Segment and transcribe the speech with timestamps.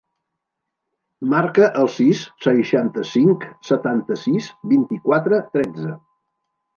[1.33, 5.93] Marca el sis, seixanta-cinc, setanta-sis, vint-i-quatre, tretze.